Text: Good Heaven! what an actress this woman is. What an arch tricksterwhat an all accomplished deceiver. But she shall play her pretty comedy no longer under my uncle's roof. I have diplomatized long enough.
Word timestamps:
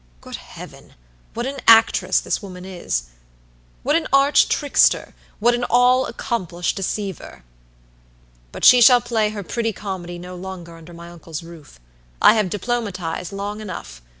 Good 0.19 0.37
Heaven! 0.37 0.95
what 1.35 1.45
an 1.45 1.57
actress 1.67 2.19
this 2.19 2.41
woman 2.41 2.65
is. 2.65 3.03
What 3.83 3.95
an 3.95 4.07
arch 4.11 4.49
tricksterwhat 4.49 5.53
an 5.53 5.63
all 5.65 6.07
accomplished 6.07 6.75
deceiver. 6.75 7.43
But 8.51 8.65
she 8.65 8.81
shall 8.81 8.99
play 9.01 9.29
her 9.29 9.43
pretty 9.43 9.73
comedy 9.73 10.17
no 10.17 10.35
longer 10.35 10.75
under 10.75 10.91
my 10.95 11.11
uncle's 11.11 11.43
roof. 11.43 11.79
I 12.19 12.33
have 12.33 12.49
diplomatized 12.49 13.31
long 13.31 13.61
enough. 13.61 14.01